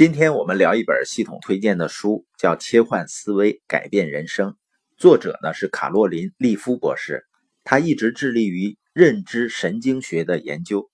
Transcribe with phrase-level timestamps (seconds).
[0.00, 4.52] 今天我们聊一本系统推荐的书，叫《切换思维，改变人生》。
[4.96, 7.26] 作者呢是卡洛琳·利夫博士，
[7.64, 10.88] 他一直致力于认知神经学的研究。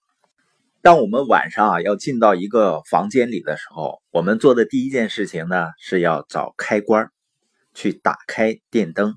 [0.83, 7.09] 当我们晚上啊要进到一个房间里的时候，我们做的第一件事情呢是要找开关，
[7.75, 9.15] 去打开电灯。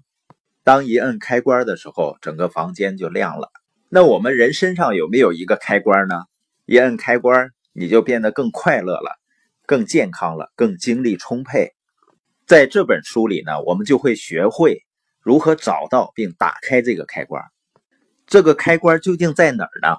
[0.63, 3.49] 当一摁开关的时候，整个房间就亮了。
[3.89, 6.15] 那我们人身上有没有一个开关呢？
[6.67, 9.18] 一摁开关，你就变得更快乐了。
[9.69, 11.75] 更健康了，更精力充沛。
[12.47, 14.83] 在这本书里呢，我们就会学会
[15.21, 17.43] 如何找到并打开这个开关。
[18.25, 19.97] 这个开关究竟在哪儿呢？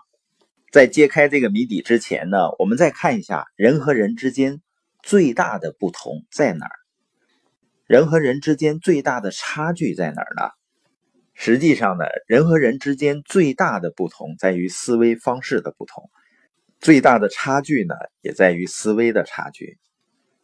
[0.72, 4.60] 在揭开这个谜底之前呢，我们再看一下人和人之间
[5.04, 6.74] 最大的不同在哪儿？
[7.86, 10.50] 人和人之间最大的差距在哪儿呢？
[11.32, 16.10] 实际上呢，人和人之间最大的不同在于思维方式的不同。
[16.80, 19.78] 最大的差距呢，也在于思维的差距。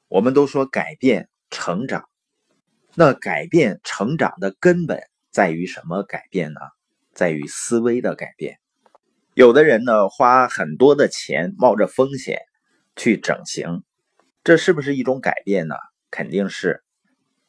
[0.09, 2.05] 我们都说改变、成长，
[2.95, 6.61] 那改变、成长的根本在于什么改变呢？
[7.15, 8.59] 在于思维的改变。
[9.33, 12.41] 有的人呢，花很多的钱，冒着风险
[12.97, 13.83] 去整形，
[14.45, 15.75] 这是不是一种改变呢？
[16.11, 16.83] 肯定是，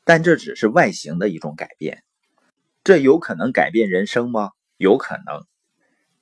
[0.06, 2.04] 但这只是外形的一种改变。
[2.86, 4.52] 这有可能改变人生吗？
[4.78, 5.46] 有可能，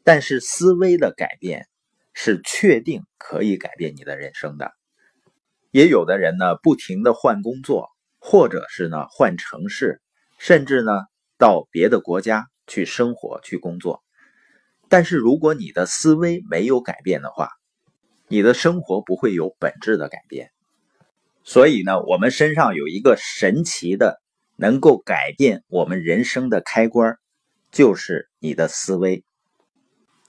[0.03, 1.67] 但是思维的改变。
[2.17, 4.71] 是确定可以改变你的人生的，
[5.69, 10.01] 也有的人呢，不停的换工作，或者是呢换城市，
[10.39, 10.91] 甚至呢
[11.37, 14.01] 到别的国家去生活去工作。
[14.87, 17.49] 但是如果你的思维没有改变的话，
[18.29, 20.51] 你的生活不会有本质的改变。
[21.43, 24.21] 所以呢，我们身上有一个神奇的
[24.55, 27.17] 能够改变我们人生的开关，
[27.71, 29.25] 就是你的思维。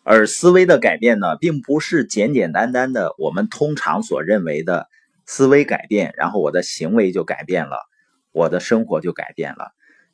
[0.08, 4.86] 而思维的改变呢，并不是简简单单的我们通常所认为的
[5.26, 7.76] 思维改变，然后我的行为就改变了，
[8.30, 9.72] 我的生活就改变了。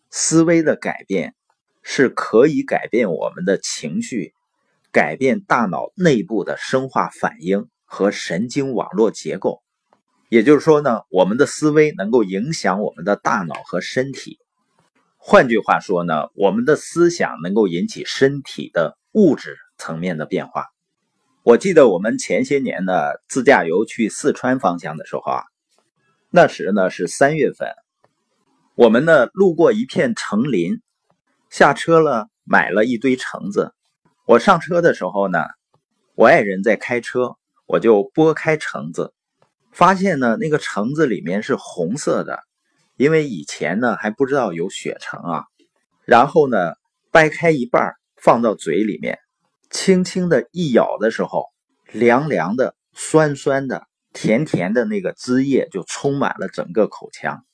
[0.09, 1.35] 思维的改变
[1.83, 4.33] 是可以改变我们的情绪，
[4.93, 9.61] 改变大脑内部的生化反应和神经网络结构。
[10.31, 14.39] 也就是说呢，我们的思维能够影响我们的大脑和身体。
[15.19, 19.59] 换句话说呢，我们的思想能够引起身体的物质。
[19.83, 20.69] 层面的变化，
[21.43, 22.95] 我记得我们前些年呢
[23.29, 25.43] 自驾游去四川方向的时候啊，
[26.31, 27.69] 那时呢是三月份，
[28.77, 30.81] 我们呢路过一片橙林，
[31.51, 33.75] 下车了买了一堆橙子。
[34.25, 35.41] 我上车的时候呢，
[36.15, 37.35] 我爱人在开车，
[37.67, 39.13] 我就剥开橙子，
[39.73, 42.39] 发现呢那个橙子里面是红色的，
[42.97, 45.45] 因为以前呢还不知道有血橙啊。
[46.05, 46.75] 然后呢
[47.11, 49.19] 掰开一半放到嘴里面。
[49.73, 51.47] 轻轻的一咬的时候，
[51.91, 57.45] 凉凉的、酸酸的、甜甜的那个汁液就充满了整个口腔。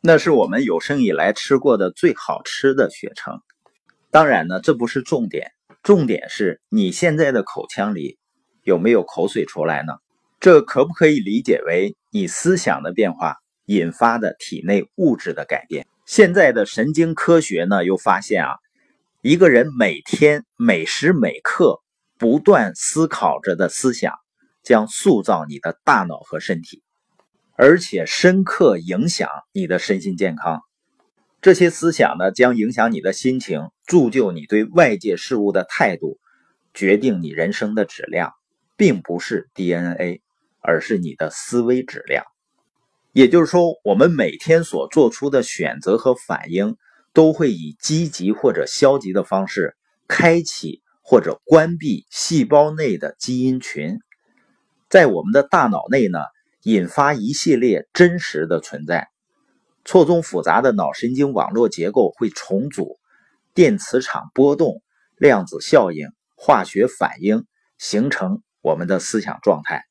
[0.00, 3.40] 那是我们有生以来吃过的最好吃的血橙。
[4.10, 5.52] 当然呢，这不是重点，
[5.82, 8.18] 重点是你现在的口腔里
[8.64, 9.94] 有没有口水出来呢？
[10.40, 13.36] 这可不可以理解为你思想的变化
[13.66, 15.86] 引发的体内物质的改变？
[16.04, 18.50] 现在的神经科学呢，又发现啊。
[19.26, 21.80] 一个人每天每时每刻
[22.18, 24.12] 不断思考着的思想，
[24.62, 26.82] 将塑造你的大脑和身体，
[27.56, 30.60] 而且深刻影响你的身心健康。
[31.40, 36.18] 这些思想呢，将影响你的心情，铸就你对外界事物的态度，
[36.74, 38.34] 决定你人生的质量，
[38.76, 40.20] 并不是 DNA，
[40.60, 42.26] 而是你的思维质量。
[43.12, 46.76] 也就是说，我们每天所做出的选择和反应。
[47.14, 49.76] 都会以积极或者消极的方式
[50.08, 53.98] 开启或者关闭细胞内的基因群，
[54.90, 56.18] 在我们的大脑内呢，
[56.64, 59.08] 引发一系列真实的存在。
[59.84, 62.98] 错综复杂的脑神经网络结构会重组，
[63.54, 64.82] 电磁场波动、
[65.16, 67.44] 量子效应、化学反应
[67.78, 69.84] 形成我们的思想状态。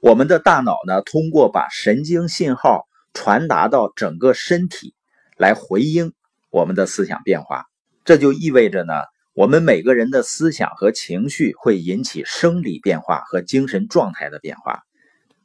[0.00, 4.94] 我们的大脑呢，通过把神经信号传达到整个身体。
[5.36, 6.12] 来回应
[6.50, 7.64] 我们的思想变化，
[8.04, 8.94] 这就意味着呢，
[9.34, 14.82] 我们每个人的思想和情绪会引起生理变化和精神状态的变化，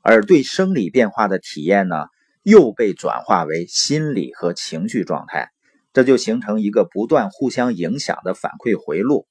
[0.04, 2.06] 而对生理变化的体验呢，
[2.44, 5.50] 又被转化为心理和情绪状态，
[5.94, 9.26] 这就形成一个不断互相影响的反馈回路。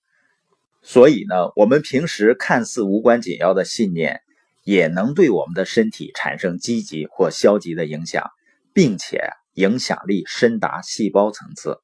[0.82, 4.22] 所以呢，我们平时看似无关紧要的信念，
[4.64, 8.28] 也能对我们的身体产生积极或消极的影响，
[8.72, 9.30] 并且。
[9.58, 11.78] 影响力深达细胞层次。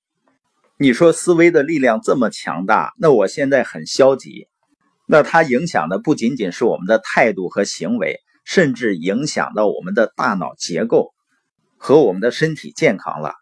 [0.78, 4.46] 你说思维的力量这么强大，那我现在很消极，
[5.08, 11.12] 那它影响的不仅仅是我们的态度和行为，甚至影响到我们的大脑结构
[11.76, 13.34] 和我们的身体健康了。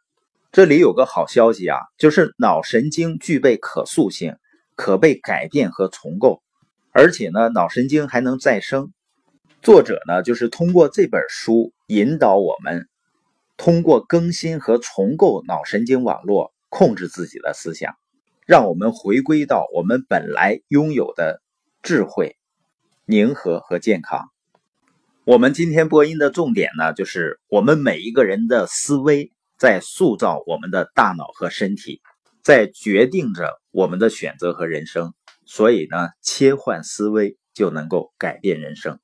[0.50, 4.37] 这里有个好消息啊，就是脑神经具备可塑性，
[4.76, 6.43] 可被改变和重构，
[6.90, 8.93] 而且呢，脑神经还能再生。
[9.61, 12.88] 作者呢，就是通过这本书引导我们，
[13.57, 17.95] 通过更新和重构脑神经网络，控制自己的思想，
[18.47, 21.41] 让我们回归到我们本来拥有的
[21.83, 22.37] 智慧、
[23.05, 24.29] 宁和和健康。
[25.25, 32.01] 我们今天播音的重点呢，就是我们每一个人的思维在塑造我们的大脑和身体，
[32.43, 35.15] 在决定着我们的选择和人生。
[35.45, 38.99] 所以呢，切换思维就能够改变人生。